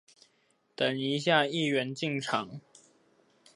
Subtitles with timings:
[0.75, 2.59] 等一下議員進場